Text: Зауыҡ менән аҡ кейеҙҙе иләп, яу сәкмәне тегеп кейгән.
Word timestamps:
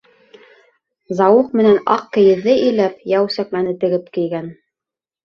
Зауыҡ 1.19 1.51
менән 1.59 1.77
аҡ 1.95 2.07
кейеҙҙе 2.17 2.55
иләп, 2.71 3.05
яу 3.13 3.29
сәкмәне 3.37 3.75
тегеп 3.85 4.09
кейгән. 4.17 4.49